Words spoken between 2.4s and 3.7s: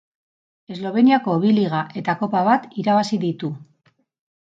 bat irabazi ditu.